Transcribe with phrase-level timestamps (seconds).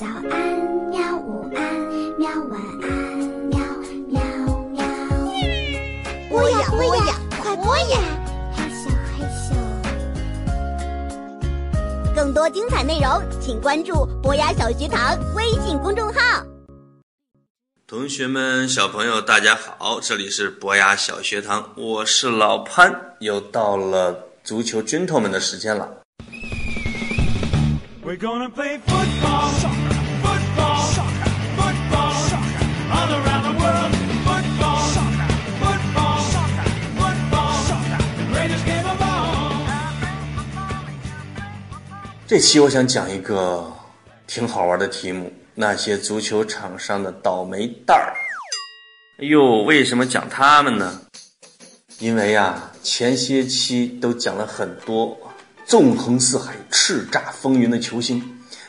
[0.00, 0.32] 早安，
[0.88, 1.14] 喵！
[1.18, 1.60] 午安，
[2.18, 2.30] 喵！
[2.48, 2.88] 晚安，
[3.50, 3.60] 喵
[4.08, 4.18] 喵
[4.70, 4.82] 喵！
[6.30, 8.00] 播呀播呀，快播呀！
[8.50, 9.54] 害羞害羞。
[12.16, 16.46] 更多精彩内容，请关注博雅小学堂微信公众号。
[17.86, 25.86] 同学们，小朋友，大家好，这里是博雅小学堂，我是老潘，又到了足球军头们的时间了。
[28.02, 29.50] We're gonna play football,
[42.26, 43.72] 这期我想讲一个
[44.28, 48.14] 挺好玩的题目：那些足球场上的倒霉蛋儿。
[49.18, 51.00] 哎呦，为什么讲他们呢？
[51.98, 55.18] 因为呀，前些期都讲了很多
[55.66, 58.22] 纵横四海、叱咤风云的球星，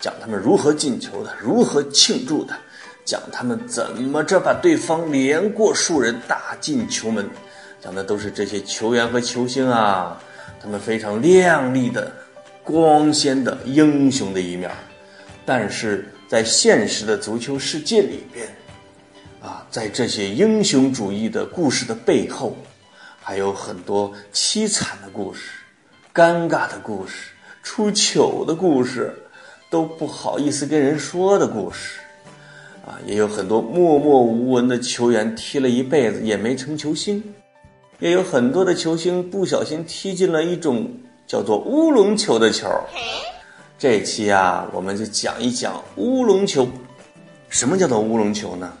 [0.00, 2.56] 讲他们如何进球的，如何庆祝的，
[3.04, 7.28] 讲他们怎么着把对方连过数人打进球门，
[7.80, 10.20] 讲的都是这些球员和球星啊，
[10.60, 12.12] 他们非常亮丽的、
[12.62, 14.70] 光鲜的英雄的一面。
[15.44, 18.46] 但是在现实的足球世界里边，
[19.42, 22.56] 啊，在这些英雄主义的故事的背后，
[23.20, 25.50] 还有很多凄惨的故事、
[26.14, 27.32] 尴尬的故事、
[27.64, 29.12] 出糗的故事，
[29.68, 31.98] 都不好意思跟人说的故事。
[32.84, 37.22] 啊，也有很多默默无闻的球员踢了一辈子也没成球星，
[38.00, 40.90] 也有很多的球星不小心踢进了一种
[41.26, 42.68] 叫做乌龙球的球。
[43.78, 46.68] 这期啊，我们就讲一讲乌龙球。
[47.48, 48.72] 什么叫做乌龙球呢？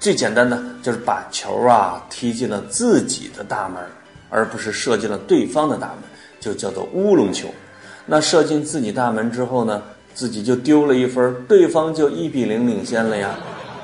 [0.00, 3.82] 最简单的就是把球啊踢进了自己的大门，
[4.28, 5.98] 而不是射进了对方的大门，
[6.38, 7.48] 就叫做乌龙球。
[8.04, 9.82] 那射进自己大门之后呢，
[10.18, 13.36] 自己就丢了一分，对方就一比零领先了呀，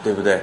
[0.03, 0.41] 对不对？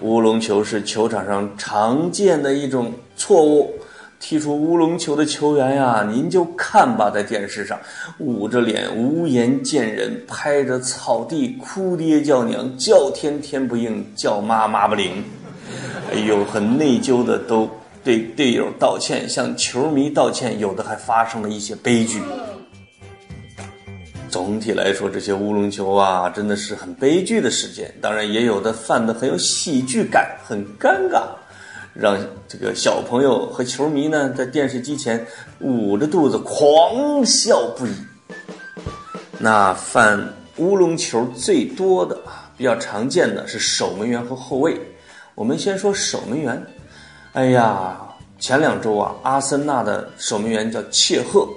[0.00, 3.74] 乌龙球是球场上常见的一种错误。
[4.18, 7.78] 踢出乌龙球的球员呀，您就看吧，在电视上
[8.16, 15.22] 捂着脸无颜见人，拍着草地哭爹叫娘，叫天天不应，叫妈妈不灵。
[16.10, 17.68] 哎呦，很内疚的都
[18.02, 22.22] 对队友道歉，向球迷道歉，有的还发生了一些悲剧。
[24.36, 27.90] 总体来说，这些乌龙球啊，真的是很悲剧的事件。
[28.02, 31.22] 当然，也有的犯的很有喜剧感，很尴尬。
[31.94, 35.26] 让这个小朋友和球迷呢，在电视机前
[35.60, 37.90] 捂着肚子狂笑不已。
[39.38, 42.20] 那犯乌龙球最多的，
[42.58, 44.78] 比较常见的是守门员和后卫。
[45.34, 46.62] 我们先说守门员。
[47.32, 47.98] 哎呀，
[48.38, 51.48] 前两周啊，阿森纳的守门员叫切赫，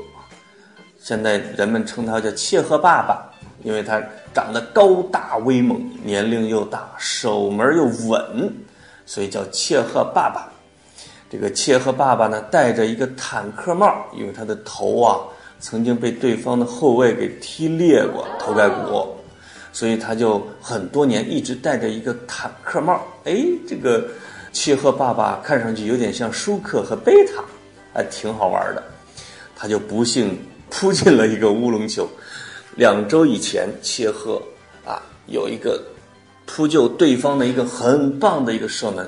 [1.09, 3.34] 现在人们称他叫切赫爸爸，
[3.64, 4.00] 因为他
[4.31, 8.53] 长得高大威猛，年龄又大，守门又稳。
[9.08, 10.47] 所以叫切赫爸爸。
[11.28, 15.18] 这个切赫爸爸呢，戴着一个坦克帽，因为他的头啊
[15.59, 19.08] 曾经被对方的后卫给踢裂过头盖骨，
[19.74, 23.02] 所以他就很多年一直戴着一个坦克帽。
[23.24, 23.36] 哎，
[23.68, 24.06] 这个
[24.53, 27.44] 切赫爸爸看上去有点像舒克和贝塔，
[27.96, 28.84] 还挺好玩的。
[29.56, 32.09] 他就不幸扑进了一个乌龙球。
[32.75, 34.41] 两周以前，切赫
[34.85, 35.81] 啊有一个。
[36.52, 39.08] 扑救对方的一个很棒的一个射门，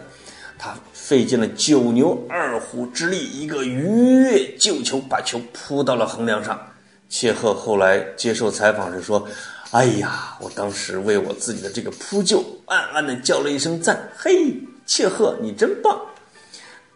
[0.59, 6.61] 他费尽了九牛二虎之力，一个鱼跃救球，把球扑到了横梁上。
[7.09, 9.27] 切赫后来接受采访时说
[9.73, 14.00] ：“哎呀，我当时为我自己的这个扑救，暗暗的叫了一声赞。
[14.16, 14.53] 嘿，
[14.85, 16.00] 切赫你真棒！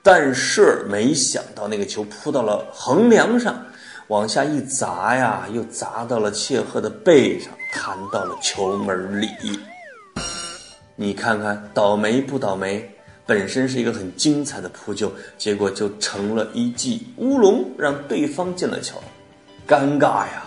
[0.03, 3.65] 但是没想到那个球扑到了横梁上，
[4.07, 9.29] 往下一砸呀，又砸到了切赫的背上，弹到了球门里。”
[10.95, 12.89] 你看看，倒霉不倒霉？
[13.25, 19.01] 本身是一个很精彩的扑救，结果就成了一记乌龙，让对方进了球，
[19.67, 20.43] 尴尬呀！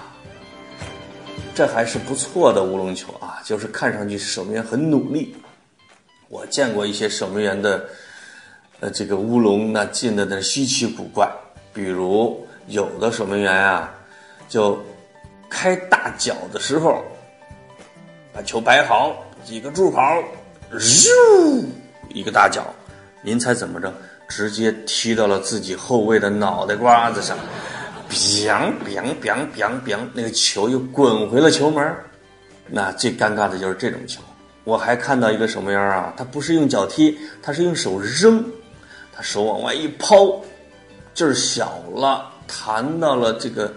[1.54, 5.34] 这还是不错的乌龙球啊，就是看上去守门员很努力。
[6.28, 7.84] 我见过一些守门员的，
[8.78, 11.28] 呃，这个乌龙那进的那稀奇古怪，
[11.74, 13.92] 比如有的守门员啊，
[14.48, 14.78] 就
[15.50, 17.04] 开大脚的时候，
[18.32, 19.24] 把球摆好。
[19.44, 20.02] 几个助跑，
[20.72, 21.08] 咻，
[22.10, 22.66] 一个大脚，
[23.22, 23.90] 您猜怎么着？
[24.28, 27.38] 直接踢到了自己后卫的脑袋瓜子上
[28.10, 31.94] ，biang biang biang biang biang，那个球又滚回了球门。
[32.66, 34.20] 那最尴尬的就是这种球。
[34.64, 38.44] 我还看到一个守门员啊，他不是用脚踢，他是用手扔，
[39.14, 40.42] 他手往外一抛，
[41.14, 43.72] 劲儿小了，弹到了这个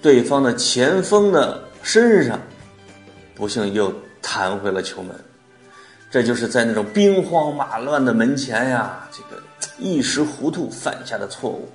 [0.00, 2.40] 对方的前锋的身上，
[3.34, 3.92] 不幸又。
[4.26, 5.14] 弹回了球门。
[6.10, 9.42] 这就是在那种兵荒马乱的门前呀，这个
[9.78, 11.68] 一时糊涂犯下的错误。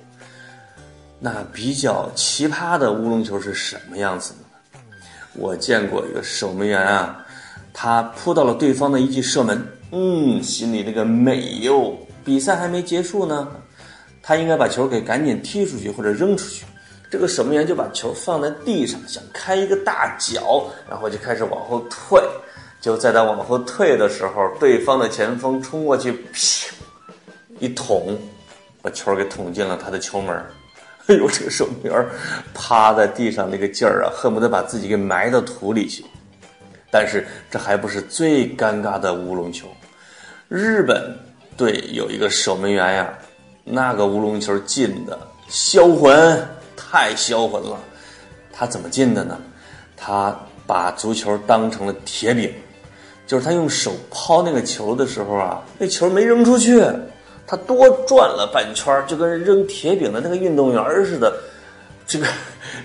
[1.20, 5.04] 那比较奇葩的乌龙球是什么样子的呢？
[5.34, 7.24] 我见过一个守门员啊，
[7.72, 11.96] 他扑到了对方的一记射门，嗯，心里那个美哟！
[12.24, 13.46] 比赛还没结束呢，
[14.22, 16.64] 他应该把球给赶紧踢出去或者扔出去。
[17.10, 22.20] 这个守门员就把球放在地上，想开一个大脚，然后就开始往后退。
[22.80, 26.70] 就在他往后退的时候，对方的前锋冲过去，噗，
[27.58, 28.16] 一捅，
[28.80, 30.34] 把球给捅进了他的球门。
[31.08, 32.06] 哎呦，这个守门员
[32.54, 36.04] 趴在地上那个劲儿啊，恨不得把自己给埋到土里去。
[36.92, 39.66] 但是这还不是最尴尬的乌龙球。
[40.48, 41.18] 日本
[41.56, 43.12] 队有一个守门员呀，
[43.64, 45.18] 那个乌龙球进的
[45.48, 47.78] 销魂，太销魂了。
[48.52, 49.38] 他怎么进的呢？
[49.96, 50.36] 他
[50.66, 52.52] 把足球当成了铁饼。
[53.26, 56.84] 就是他用手抛那个球的时候啊，那球没扔出去，
[57.46, 61.32] 他多转了半圈，就跟扔铁饼的那个运动员似的，
[62.08, 62.26] 这个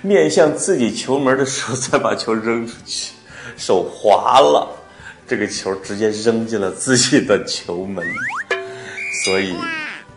[0.04, 3.14] 面向自己球门的时候再把球扔出去，
[3.58, 4.70] 手滑了，
[5.28, 8.06] 这个球直接扔进了自己的球门，
[9.26, 9.56] 所以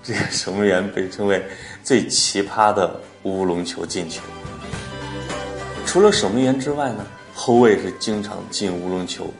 [0.09, 1.45] 这个守门员被称为
[1.85, 4.23] 最奇葩的乌龙球进球。
[5.85, 9.31] 除了守门员之外呢，后卫是经常进乌龙球。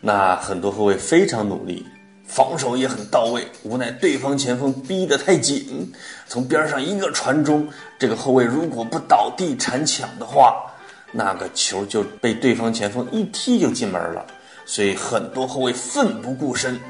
[0.00, 1.86] 那很多后卫非常努力，
[2.26, 5.92] 防守也很到位，无奈对方前锋逼得太紧，
[6.26, 10.64] 从边上一个传中，这个后卫如果不倒地铲抢的话，
[11.12, 14.24] 那个球就被对方前锋一踢就进门了。
[14.64, 16.80] 所以很多后卫奋不顾身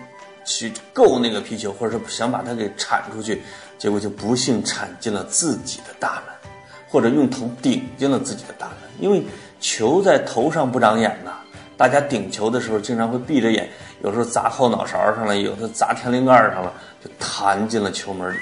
[0.45, 3.43] 去够那个皮球，或者说想把它给铲出去，
[3.79, 6.51] 结果就不幸铲进了自己的大门，
[6.89, 9.23] 或者用头顶进了自己的大门，因为
[9.61, 11.33] 球在头上不长眼呐。
[11.77, 13.69] 大家顶球的时候，经常会闭着眼，
[14.03, 16.73] 有时候砸后脑勺上了，有的砸天灵盖上了，
[17.05, 18.39] 就弹进了球门里。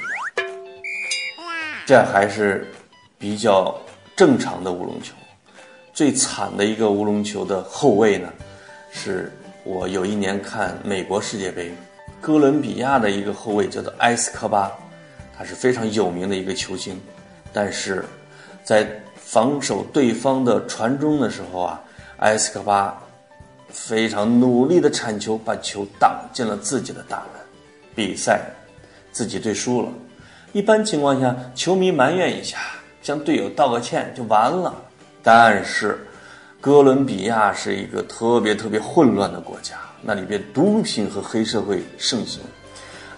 [1.86, 2.70] 这还是
[3.18, 3.74] 比较
[4.14, 5.14] 正常的乌龙球。
[5.94, 8.28] 最惨的一个乌龙球的后卫呢，
[8.90, 9.32] 是
[9.64, 11.72] 我有一年看美国世界杯，
[12.22, 14.72] 哥伦比亚的一个后卫叫做埃斯科巴，
[15.36, 16.98] 他是非常有名的一个球星，
[17.52, 18.02] 但是
[18.64, 21.82] 在防守对方的传中的时候啊，
[22.20, 22.98] 埃斯科巴。
[23.74, 27.40] 非常努力的铲球，把球挡进了自己的大门，
[27.94, 28.42] 比赛
[29.12, 29.88] 自己队输了。
[30.52, 32.58] 一般情况下，球迷埋怨一下，
[33.00, 34.74] 向队友道个歉就完了。
[35.22, 36.06] 但是，
[36.62, 42.40] 哥伦比亚是一个特别特别混乱的国家，那里边毒品和黑社会盛行。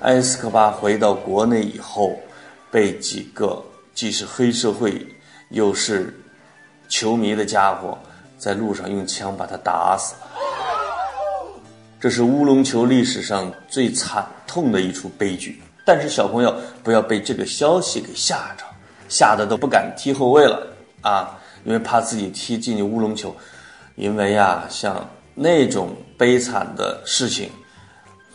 [0.01, 2.19] 埃斯科巴回到国内以后，
[2.71, 3.63] 被几个
[3.93, 5.07] 既是黑社会
[5.51, 6.19] 又是
[6.89, 7.99] 球迷的家伙
[8.39, 10.21] 在路上用枪把他打死了。
[12.01, 15.61] 这是乌龙球历史上最惨痛的一出悲剧。
[15.85, 18.65] 但是小朋友不要被这个消息给吓着，
[19.07, 20.67] 吓得都不敢踢后卫了
[21.03, 21.39] 啊！
[21.65, 23.35] 因为怕自己踢进去乌龙球。
[23.97, 27.51] 因为呀，像那种悲惨的事情，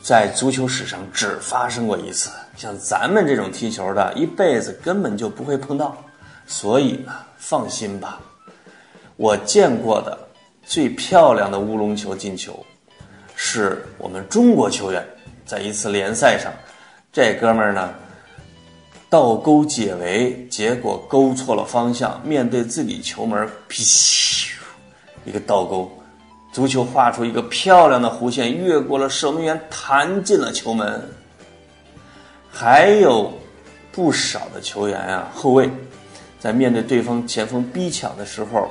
[0.01, 2.29] 在足球史上只发生过一次。
[2.55, 5.97] 像咱们这种踢球的，一辈子根本就不会碰到。
[6.47, 8.19] 所以呢，放心吧，
[9.17, 10.17] 我见过的
[10.65, 12.65] 最漂亮的乌龙球进球。
[13.35, 15.05] 是我们中国球员
[15.45, 16.51] 在一次联赛上，
[17.11, 17.93] 这哥们儿呢
[19.09, 24.51] 倒钩解围，结果勾错了方向，面对自己球门，咻，
[25.25, 25.91] 一个倒钩，
[26.51, 31.09] 足球画出一个漂亮的弧线，越过了守门员，弹进了球门。
[32.51, 33.33] 还有
[33.91, 35.67] 不少的球员啊，后卫
[36.39, 38.69] 在面对对方前锋逼抢的时候。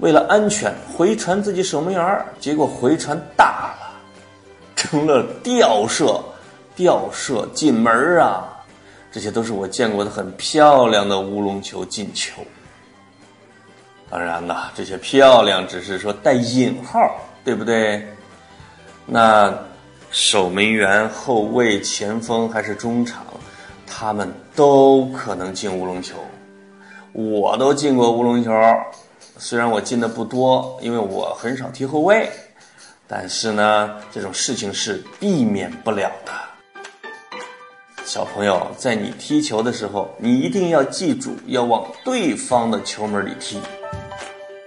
[0.00, 4.00] 为了安全，回传自己守门员结果回传大了，
[4.74, 6.18] 成了吊射，
[6.74, 8.59] 吊射进门啊！
[9.12, 12.42] 这些都是我见过的很漂亮的乌龙球进球。
[14.08, 16.98] 当然了，这些漂亮只是说带引号，
[17.44, 18.06] 对不对？
[19.06, 19.52] 那
[20.10, 23.24] 守门员、后卫、前锋还是中场，
[23.86, 26.16] 他们都可能进乌龙球。
[27.12, 28.52] 我都进过乌龙球。
[29.38, 32.28] 虽然我进的不多，因为我很少踢后卫，
[33.08, 36.32] 但是呢，这种事情是避免不了的。
[38.10, 43.60] 小朋友，在你踢球的时候，你一定要记住要往对方的球门里踢。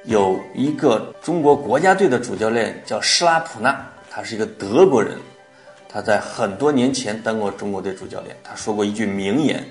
[0.05, 5.17] 有一个中国国家队的主教练叫施拉普纳，他是一个德国人，
[5.89, 8.33] 他在很多年前当过中国队主教练。
[8.45, 9.61] 他说过一句名言。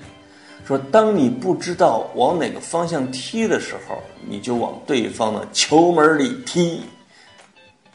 [0.67, 3.97] 说，当你不知道往哪个方向踢的时候，
[4.29, 6.83] 你就往对方的球门里踢。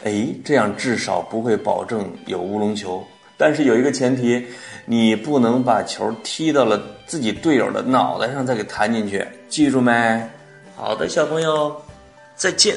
[0.02, 3.00] 哎，这样至少不会保证有乌龙球。
[3.38, 4.44] 但是有一个前提，
[4.84, 10.20] 你不能把球踢到了自己队友的脑袋上再给弹进去，记住没？
[10.76, 11.80] 好的，小朋友，
[12.34, 12.76] 再见。